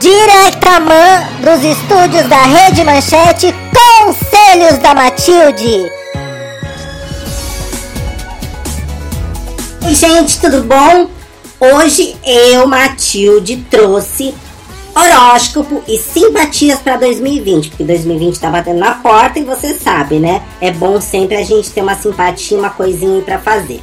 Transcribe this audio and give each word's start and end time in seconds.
Diretamente 0.00 1.44
dos 1.44 1.62
estúdios 1.62 2.26
da 2.26 2.42
Rede 2.44 2.82
Manchete, 2.84 3.54
Conselhos 3.70 4.78
da 4.78 4.94
Matilde. 4.94 5.92
Oi, 9.84 9.94
gente, 9.94 10.40
tudo 10.40 10.62
bom? 10.62 11.10
Hoje 11.60 12.16
eu, 12.24 12.66
Matilde, 12.66 13.58
trouxe 13.70 14.34
horóscopo 14.94 15.84
e 15.86 15.98
simpatias 15.98 16.78
para 16.78 16.96
2020, 16.96 17.68
porque 17.68 17.84
2020 17.84 18.40
tá 18.40 18.48
batendo 18.48 18.78
na 18.78 18.94
porta 18.94 19.38
e 19.38 19.44
você 19.44 19.74
sabe, 19.74 20.18
né? 20.18 20.40
É 20.62 20.70
bom 20.70 20.98
sempre 20.98 21.36
a 21.36 21.44
gente 21.44 21.68
ter 21.68 21.82
uma 21.82 21.94
simpatia, 21.94 22.58
uma 22.58 22.70
coisinha 22.70 23.20
para 23.20 23.38
fazer. 23.38 23.82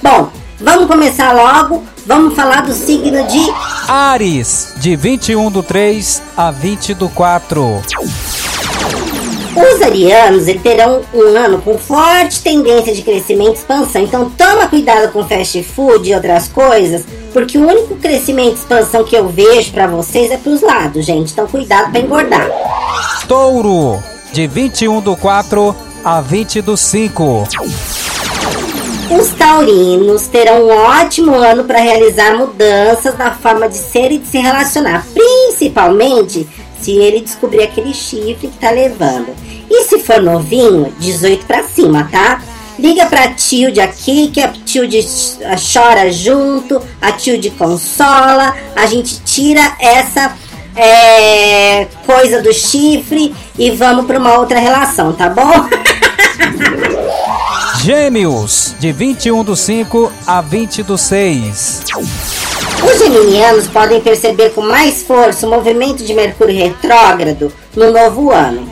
Bom, 0.00 0.30
vamos 0.60 0.86
começar 0.86 1.32
logo. 1.32 1.84
Vamos 2.06 2.34
falar 2.34 2.62
do 2.62 2.72
signo 2.72 3.26
de 3.26 3.52
Ares, 3.88 4.74
de 4.76 4.94
21 4.94 5.50
do 5.50 5.62
3 5.62 6.22
a 6.36 6.50
20 6.50 6.94
do 6.94 7.08
4. 7.08 7.82
Os 9.56 9.82
arianos 9.82 10.44
terão 10.62 11.00
um 11.14 11.36
ano 11.36 11.60
com 11.62 11.78
forte 11.78 12.42
tendência 12.42 12.94
de 12.94 13.02
crescimento 13.02 13.52
e 13.52 13.54
expansão, 13.54 14.02
então 14.02 14.30
toma 14.30 14.68
cuidado 14.68 15.12
com 15.12 15.26
fast 15.26 15.62
food 15.64 16.10
e 16.10 16.14
outras 16.14 16.46
coisas, 16.48 17.04
porque 17.32 17.56
o 17.56 17.66
único 17.66 17.96
crescimento 17.96 18.52
e 18.52 18.58
expansão 18.58 19.02
que 19.02 19.16
eu 19.16 19.28
vejo 19.28 19.72
para 19.72 19.86
vocês 19.86 20.30
é 20.30 20.36
pros 20.36 20.60
lados, 20.60 21.06
gente. 21.06 21.32
Então 21.32 21.46
cuidado 21.46 21.90
para 21.90 22.00
engordar. 22.00 22.48
Touro, 23.26 23.98
de 24.32 24.46
21 24.46 25.00
do 25.00 25.16
4 25.16 25.74
a 26.04 26.20
20 26.20 26.60
do 26.60 26.76
5. 26.76 27.48
Os 29.10 29.28
taurinos 29.30 30.26
terão 30.26 30.66
um 30.66 30.70
ótimo 30.70 31.32
ano 31.34 31.64
para 31.64 31.78
realizar 31.78 32.36
mudanças 32.36 33.16
na 33.16 33.32
forma 33.32 33.68
de 33.68 33.76
ser 33.76 34.10
e 34.10 34.18
de 34.18 34.26
se 34.26 34.38
relacionar, 34.38 35.06
principalmente 35.14 36.46
se 36.80 36.92
ele 36.92 37.20
descobrir 37.20 37.62
aquele 37.62 37.94
chifre 37.94 38.48
que 38.48 38.58
tá 38.58 38.70
levando. 38.70 39.28
E 39.70 39.84
se 39.84 40.00
for 40.00 40.20
novinho, 40.20 40.92
18 40.98 41.46
para 41.46 41.62
cima, 41.62 42.08
tá? 42.10 42.42
Liga 42.78 43.06
pra 43.06 43.32
Tilde 43.32 43.80
aqui, 43.80 44.28
que 44.28 44.40
a 44.40 44.48
Tilde 44.48 44.98
chora 45.72 46.10
junto, 46.10 46.82
a 47.00 47.12
Tilde 47.12 47.50
consola, 47.50 48.54
a 48.74 48.86
gente 48.86 49.20
tira 49.24 49.76
essa 49.78 50.36
é, 50.74 51.86
coisa 52.04 52.42
do 52.42 52.52
chifre 52.52 53.34
e 53.58 53.70
vamos 53.70 54.04
para 54.04 54.18
uma 54.18 54.38
outra 54.38 54.58
relação, 54.58 55.12
tá 55.12 55.30
bom? 55.30 55.68
Gêmeos, 57.82 58.74
de 58.78 58.92
21 58.92 59.44
do 59.44 59.54
5 59.54 60.12
a 60.26 60.40
20 60.40 60.82
do 60.82 60.98
6. 60.98 61.84
Os 61.94 62.98
geminianos 62.98 63.66
podem 63.68 64.00
perceber 64.00 64.50
com 64.50 64.62
mais 64.62 65.02
força 65.02 65.46
o 65.46 65.50
movimento 65.50 66.04
de 66.04 66.12
Mercúrio 66.14 66.56
retrógrado 66.56 67.52
no 67.74 67.92
novo 67.92 68.32
ano. 68.32 68.68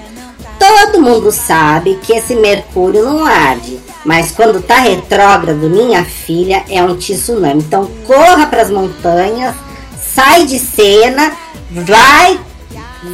Todo 0.59 1.01
mundo 1.01 1.31
sabe 1.31 1.99
que 2.03 2.13
esse 2.13 2.35
Mercúrio 2.35 3.05
não 3.05 3.25
arde, 3.25 3.79
mas 4.05 4.31
quando 4.31 4.63
tá 4.63 4.79
retrógrado, 4.79 5.71
minha 5.71 6.05
filha, 6.05 6.65
é 6.69 6.83
um 6.83 6.97
tsunami. 6.97 7.63
Então 7.63 7.91
corra 8.07 8.47
para 8.47 8.63
as 8.63 8.71
montanhas, 8.71 9.55
sai 10.15 10.45
de 10.47 10.59
cena, 10.59 11.33
vai 11.71 12.41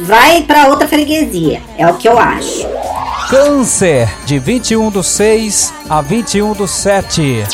vai 0.03 0.43
para 0.43 0.67
outra 0.67 0.87
freguesia. 0.87 1.61
É 1.77 1.87
o 1.87 1.95
que 1.95 2.07
eu 2.07 2.17
acho. 2.17 2.67
Câncer, 3.31 4.09
de 4.25 4.37
21 4.37 4.89
do 4.89 5.01
6 5.01 5.73
a 5.89 6.01
21 6.01 6.51
do 6.51 6.67
7. 6.67 7.45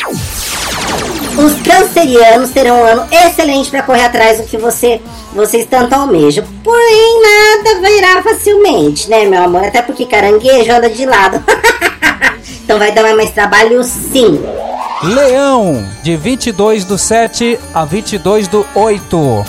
Os 1.38 1.62
cancerianos 1.62 2.50
terão 2.50 2.80
um 2.80 2.84
ano 2.84 3.06
excelente 3.12 3.70
para 3.70 3.84
correr 3.84 4.06
atrás 4.06 4.38
do 4.38 4.44
que 4.48 4.56
você, 4.56 5.00
vocês 5.32 5.68
tanto 5.70 5.94
almejam. 5.94 6.44
Porém, 6.64 7.22
nada 7.22 7.88
virá 7.88 8.20
facilmente, 8.24 9.08
né, 9.08 9.24
meu 9.26 9.40
amor? 9.40 9.66
Até 9.66 9.80
porque 9.80 10.04
caranguejo 10.04 10.72
anda 10.72 10.90
de 10.90 11.06
lado. 11.06 11.44
então 12.64 12.76
vai 12.76 12.90
dar 12.90 13.14
mais 13.14 13.30
trabalho 13.30 13.84
sim. 13.84 14.44
Leão, 15.04 15.88
de 16.02 16.16
22 16.16 16.84
do 16.86 16.98
7 16.98 17.56
a 17.72 17.84
22 17.84 18.48
do 18.48 18.66
8. 18.74 19.44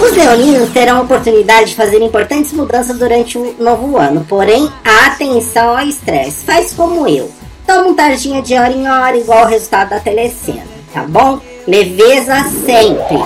Os 0.00 0.16
leoninos 0.16 0.70
terão 0.70 0.98
a 0.98 1.02
oportunidade 1.02 1.70
de 1.70 1.76
fazer 1.76 2.02
importantes 2.02 2.52
mudanças 2.52 2.98
durante 2.98 3.38
o 3.38 3.54
novo 3.58 3.96
ano, 3.96 4.24
porém, 4.28 4.70
atenção 5.06 5.76
ao 5.76 5.86
estresse. 5.86 6.44
Faz 6.44 6.72
como 6.72 7.06
eu. 7.08 7.30
Toma 7.66 7.88
um 7.88 7.94
tarjinha 7.94 8.42
de 8.42 8.54
hora 8.54 8.72
em 8.72 8.88
hora, 8.88 9.16
igual 9.16 9.44
o 9.44 9.48
resultado 9.48 9.90
da 9.90 10.00
telecena, 10.00 10.62
tá 10.92 11.02
bom? 11.02 11.40
Leveza 11.66 12.44
sempre. 12.66 13.18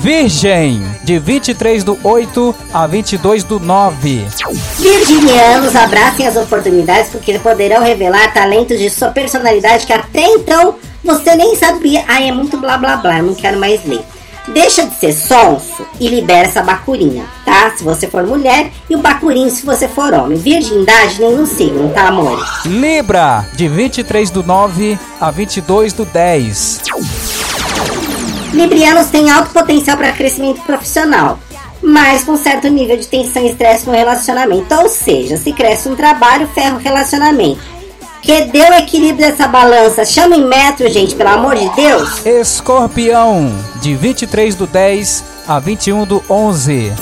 Virgem, 0.00 0.82
de 1.04 1.18
23 1.18 1.84
do 1.84 1.96
8 2.02 2.54
a 2.74 2.86
22 2.86 3.44
do 3.44 3.60
9. 3.60 4.26
Virginianos, 4.78 5.76
abracem 5.76 6.26
as 6.26 6.36
oportunidades 6.36 7.10
porque 7.10 7.38
poderão 7.38 7.82
revelar 7.82 8.32
talentos 8.32 8.78
de 8.78 8.90
sua 8.90 9.10
personalidade 9.10 9.86
que 9.86 9.92
até 9.92 10.26
então 10.26 10.74
você 11.02 11.36
nem 11.36 11.54
sabia. 11.54 12.04
Ai, 12.08 12.28
é 12.28 12.32
muito 12.32 12.56
blá 12.56 12.76
blá 12.76 12.96
blá, 12.96 13.22
não 13.22 13.34
quero 13.34 13.58
mais 13.58 13.84
ler. 13.84 14.04
Deixa 14.48 14.86
de 14.86 14.94
ser 14.94 15.12
sonso 15.12 15.84
e 15.98 16.08
libera 16.08 16.46
essa 16.46 16.62
bacurinha, 16.62 17.24
tá? 17.44 17.72
Se 17.76 17.82
você 17.82 18.06
for 18.06 18.24
mulher 18.24 18.70
e 18.88 18.94
o 18.94 18.98
bacurinho 18.98 19.50
se 19.50 19.66
você 19.66 19.88
for 19.88 20.14
homem. 20.14 20.38
Virgindade 20.38 21.20
nem 21.20 21.34
no 21.34 21.46
signo, 21.46 21.92
tá, 21.92 22.08
amor? 22.08 22.44
Libra, 22.64 23.44
de 23.54 23.68
23 23.68 24.30
do 24.30 24.44
9 24.44 24.98
a 25.20 25.30
22 25.30 25.92
do 25.92 26.04
10. 26.04 26.82
Librianos 28.52 29.08
têm 29.08 29.30
alto 29.30 29.50
potencial 29.50 29.96
para 29.96 30.12
crescimento 30.12 30.62
profissional, 30.62 31.38
mas 31.82 32.24
com 32.24 32.36
certo 32.36 32.68
nível 32.68 32.96
de 32.96 33.06
tensão 33.06 33.42
e 33.42 33.50
estresse 33.50 33.86
no 33.86 33.92
relacionamento. 33.92 34.72
Ou 34.76 34.88
seja, 34.88 35.36
se 35.36 35.52
cresce 35.52 35.88
um 35.88 35.96
trabalho, 35.96 36.48
ferra 36.54 36.76
o 36.76 36.80
relacionamento. 36.80 37.75
Que 38.22 38.42
deu 38.46 38.72
equilíbrio 38.74 39.28
dessa 39.28 39.46
balança. 39.46 40.04
Chama 40.04 40.36
em 40.36 40.44
metro, 40.44 40.88
gente, 40.88 41.14
pelo 41.14 41.30
amor 41.30 41.56
de 41.56 41.68
Deus. 41.76 42.24
Escorpião, 42.26 43.52
de 43.80 43.94
23 43.94 44.54
do 44.54 44.66
10 44.66 45.24
a 45.46 45.60
21 45.60 46.04
do 46.04 46.22
11. 46.28 46.92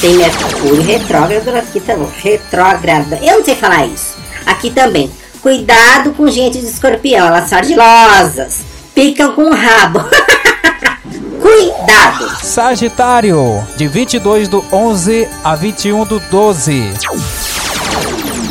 Tem 0.00 0.14
Mercúrio 0.14 0.82
retrógrado 0.82 1.48
aqui 1.56 1.80
também. 1.80 2.08
Retrógrado. 2.22 3.18
Eu 3.20 3.38
não 3.38 3.44
sei 3.44 3.54
falar 3.54 3.86
isso. 3.86 4.16
Aqui 4.46 4.70
também. 4.70 5.10
Cuidado 5.42 6.12
com 6.12 6.28
gente 6.28 6.58
de 6.58 6.66
escorpião. 6.66 7.26
Elas 7.26 7.48
são 7.48 7.58
ardilosas. 7.58 8.60
Picam 8.94 9.32
com 9.32 9.44
o 9.44 9.54
rabo. 9.54 10.00
Cuidado. 11.42 12.30
Sagitário, 12.42 13.66
de 13.76 13.88
22 13.88 14.48
do 14.48 14.64
11 14.72 15.28
a 15.42 15.54
21 15.56 16.04
do 16.04 16.20
12. 16.20 16.92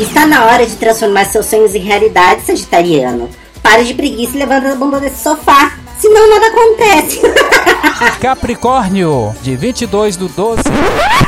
Está 0.02 0.26
na 0.26 0.46
hora 0.46 0.66
de 0.66 0.76
transformar 0.78 1.26
seus 1.26 1.46
sonhos 1.46 1.76
em 1.76 1.80
realidade, 1.80 2.42
Sagitariano. 2.42 3.30
Pare 3.62 3.84
de 3.84 3.94
preguiça 3.94 4.36
e 4.36 4.40
levanta 4.40 4.72
a 4.72 4.76
bunda 4.76 5.00
desse 5.00 5.22
sofá, 5.22 5.78
senão 6.00 6.28
nada 6.28 6.48
acontece. 6.48 7.22
Capricórnio, 8.20 9.32
de 9.44 9.56
22 9.56 10.18
do 10.18 10.28
12. 10.28 10.64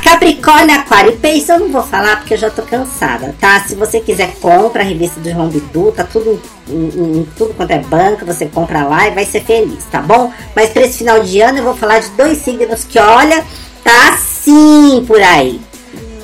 Capricórnio, 0.03 0.75
Aquário 0.75 1.11
e 1.11 1.17
Peixe 1.17 1.51
eu 1.51 1.59
não 1.59 1.71
vou 1.71 1.83
falar 1.83 2.17
porque 2.17 2.33
eu 2.33 2.37
já 2.39 2.49
tô 2.49 2.63
cansada, 2.63 3.35
tá? 3.39 3.59
Se 3.59 3.75
você 3.75 3.99
quiser, 3.99 4.33
compra 4.41 4.81
a 4.81 4.85
revista 4.85 5.19
do 5.19 5.29
João 5.29 5.49
Bidu, 5.49 5.91
tá 5.91 6.03
tudo 6.03 6.41
em, 6.67 7.19
em, 7.19 7.27
tudo 7.37 7.53
quanto 7.53 7.69
é 7.69 7.77
banco, 7.77 8.25
você 8.25 8.47
compra 8.47 8.85
lá 8.85 9.07
e 9.07 9.11
vai 9.11 9.23
ser 9.23 9.43
feliz, 9.43 9.83
tá 9.91 10.01
bom? 10.01 10.33
Mas 10.55 10.71
para 10.71 10.81
esse 10.81 10.97
final 10.97 11.19
de 11.19 11.39
ano 11.41 11.59
eu 11.59 11.63
vou 11.63 11.75
falar 11.75 11.99
de 11.99 12.09
dois 12.09 12.39
signos 12.39 12.83
que, 12.85 12.97
olha, 12.97 13.45
tá 13.83 14.15
assim 14.15 15.05
por 15.05 15.21
aí. 15.21 15.61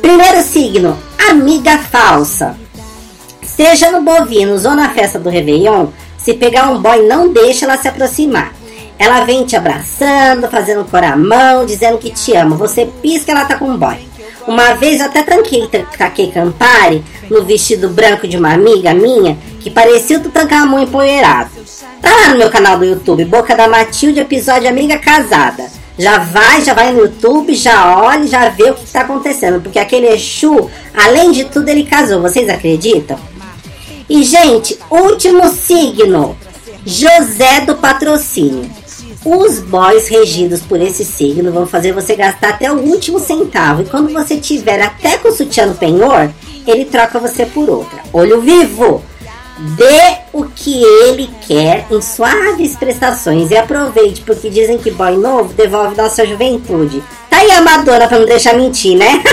Primeiro 0.02 0.42
signo, 0.42 0.98
amiga 1.30 1.78
falsa. 1.78 2.58
Seja 3.44 3.92
no 3.92 4.02
Bovinos 4.02 4.66
ou 4.66 4.74
na 4.74 4.90
festa 4.90 5.20
do 5.20 5.30
Réveillon, 5.30 5.88
se 6.18 6.34
pegar 6.34 6.70
um 6.70 6.82
boy, 6.82 7.04
não 7.08 7.32
deixa 7.32 7.66
ela 7.66 7.78
se 7.78 7.88
aproximar. 7.88 8.54
Ela 8.98 9.24
vem 9.24 9.46
te 9.46 9.56
abraçando, 9.56 10.50
fazendo 10.50 10.84
coramão, 10.86 11.66
dizendo 11.66 11.98
que 11.98 12.10
te 12.10 12.36
ama. 12.36 12.56
Você 12.58 12.86
pisca, 13.02 13.32
ela 13.32 13.46
tá 13.46 13.58
com 13.58 13.66
um 13.66 13.78
boy. 13.78 13.98
Uma 14.48 14.74
vez 14.74 15.00
eu 15.00 15.06
até 15.06 15.22
tranquei, 15.22 15.70
taquei 15.98 16.32
Campari 16.32 17.04
no 17.30 17.44
vestido 17.44 17.90
branco 17.90 18.28
de 18.28 18.36
uma 18.36 18.54
amiga 18.54 18.94
minha 18.94 19.38
que 19.60 19.70
parecia 19.70 20.18
o 20.18 20.22
Tutankamon 20.22 20.80
empoeirado. 20.80 21.52
Tá 22.02 22.10
lá 22.10 22.30
no 22.30 22.38
meu 22.38 22.50
canal 22.50 22.78
do 22.78 22.86
YouTube, 22.86 23.24
Boca 23.26 23.56
da 23.56 23.68
Matilde, 23.68 24.20
episódio 24.20 24.68
Amiga 24.68 24.98
Casada. 24.98 25.79
Já 26.00 26.18
vai, 26.18 26.62
já 26.62 26.74
vai 26.74 26.94
no 26.94 27.02
YouTube, 27.02 27.54
já 27.54 28.00
olha, 28.00 28.26
já 28.26 28.48
vê 28.48 28.72
o 28.72 28.74
que 28.74 28.86
está 28.86 29.02
acontecendo. 29.02 29.60
Porque 29.60 29.78
aquele 29.78 30.08
Exu, 30.08 30.72
além 30.96 31.34
de 31.34 31.44
tudo, 31.44 31.68
ele 31.68 31.84
casou. 31.84 32.22
Vocês 32.22 32.48
acreditam? 32.48 33.20
E, 34.10 34.24
gente, 34.24 34.80
último 34.90 35.50
signo. 35.50 36.38
José 36.86 37.62
do 37.66 37.76
Patrocínio. 37.76 38.72
Os 39.26 39.60
boys 39.60 40.08
regidos 40.08 40.62
por 40.62 40.80
esse 40.80 41.04
signo 41.04 41.52
vão 41.52 41.68
fazer 41.68 41.92
você 41.92 42.16
gastar 42.16 42.52
até 42.52 42.72
o 42.72 42.78
último 42.78 43.20
centavo. 43.20 43.82
E 43.82 43.86
quando 43.86 44.14
você 44.14 44.38
tiver 44.38 44.82
até 44.82 45.18
com 45.18 45.28
o 45.28 45.34
sutiã 45.34 45.66
no 45.66 45.76
penhor, 45.76 46.32
ele 46.66 46.86
troca 46.86 47.20
você 47.20 47.46
por 47.46 47.70
outra. 47.70 48.00
Olho 48.14 48.40
vivo! 48.40 49.04
Dê 49.60 50.20
o 50.32 50.46
que 50.46 50.82
ele 50.82 51.30
quer 51.46 51.86
em 51.92 52.02
suaves 52.02 52.78
prestações 52.78 53.52
e 53.52 53.58
aproveite, 53.58 54.22
porque 54.22 54.50
dizem 54.50 54.78
que 54.78 54.90
boy 54.90 55.18
novo 55.18 55.54
devolve 55.54 55.98
nossa 55.98 56.26
juventude. 56.26 57.04
Tá 57.30 57.40
aí 57.40 57.50
bem 57.50 57.58
amadora 57.58 58.08
pra 58.08 58.20
não 58.20 58.28
deixar 58.28 58.54
mentir, 58.54 58.96
né? 58.96 59.24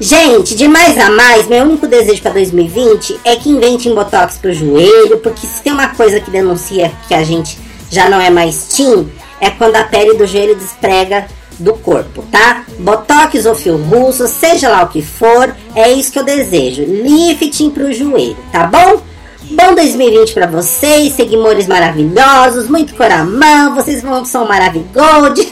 Gente, 0.00 0.56
de 0.56 0.66
mais 0.66 0.98
a 0.98 1.10
mais, 1.10 1.46
meu 1.46 1.62
único 1.64 1.86
desejo 1.86 2.22
para 2.22 2.32
2020 2.32 3.20
é 3.24 3.36
que 3.36 3.50
inventem 3.50 3.94
botox 3.94 4.38
pro 4.38 4.52
joelho, 4.52 5.18
porque 5.18 5.46
se 5.46 5.62
tem 5.62 5.72
uma 5.72 5.88
coisa 5.88 6.18
que 6.20 6.30
denuncia 6.30 6.90
que 7.06 7.14
a 7.14 7.22
gente 7.22 7.58
já 7.90 8.08
não 8.08 8.20
é 8.20 8.30
mais 8.30 8.64
teen, 8.64 9.12
é 9.40 9.50
quando 9.50 9.76
a 9.76 9.84
pele 9.84 10.14
do 10.14 10.26
joelho 10.26 10.56
desprega 10.56 11.26
do 11.60 11.74
corpo, 11.74 12.24
tá? 12.30 12.64
Botox 12.78 13.46
ou 13.46 13.54
fio 13.54 13.76
russo, 13.76 14.26
seja 14.26 14.68
lá 14.68 14.82
o 14.82 14.88
que 14.88 15.02
for, 15.02 15.54
é 15.74 15.90
isso 15.92 16.10
que 16.12 16.18
eu 16.18 16.24
desejo. 16.24 16.82
Lifting 16.84 17.70
pro 17.70 17.92
joelho, 17.92 18.36
tá 18.50 18.66
bom? 18.66 19.02
Bom 19.50 19.74
2020 19.74 20.32
para 20.32 20.46
vocês, 20.46 21.14
seguimores 21.14 21.66
maravilhosos, 21.66 22.68
muito 22.68 22.94
coramão, 22.94 23.74
vocês 23.74 24.02
vão 24.02 24.24
são 24.24 24.46
maravilhosos. 24.46 25.46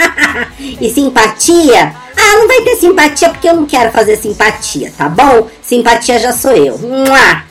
e 0.58 0.90
simpatia? 0.90 1.94
Ah, 2.16 2.36
não 2.38 2.46
vai 2.46 2.60
ter 2.62 2.76
simpatia 2.76 3.30
porque 3.30 3.48
eu 3.48 3.54
não 3.54 3.66
quero 3.66 3.90
fazer 3.90 4.16
simpatia, 4.16 4.92
tá 4.96 5.08
bom? 5.08 5.48
Simpatia 5.62 6.18
já 6.18 6.32
sou 6.32 6.52
eu. 6.52 6.78
Mua! 6.78 7.42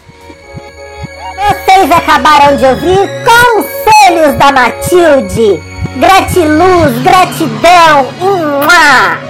Vocês 1.39 1.91
acabaram 1.91 2.55
de 2.57 2.65
ouvir 2.65 3.09
Conselhos 3.25 4.37
da 4.37 4.51
Matilde. 4.51 5.68
Gratiluz, 5.97 7.01
gratidão. 7.03 8.13
Mua! 8.19 9.28